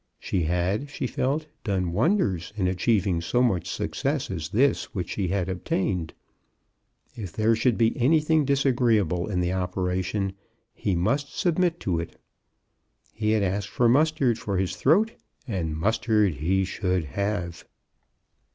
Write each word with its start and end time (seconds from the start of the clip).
She 0.17 0.41
had, 0.45 0.89
she 0.89 1.05
felt, 1.05 1.45
done 1.63 1.91
wonders 1.91 2.53
in 2.55 2.67
achieving 2.67 3.21
so 3.21 3.43
much 3.43 3.69
success 3.69 4.31
as 4.31 4.49
this 4.49 4.95
which 4.95 5.11
she 5.11 5.27
had 5.27 5.47
obtained. 5.47 6.15
If 7.15 7.33
there 7.33 7.55
should 7.55 7.77
be 7.77 7.95
anything 7.95 8.43
disagreeable 8.43 9.29
in 9.29 9.41
the 9.41 9.53
operation, 9.53 10.33
he 10.73 10.95
must 10.95 11.37
submit 11.37 11.79
to 11.81 11.99
it. 11.99 12.19
He 13.13 13.29
had 13.33 13.43
asked 13.43 13.69
for 13.69 13.87
mustard 13.87 14.39
for 14.39 14.57
his 14.57 14.75
throat, 14.75 15.13
and 15.47 15.77
mustard 15.77 16.33
he 16.33 16.65
should 16.65 17.05
have. 17.05 17.63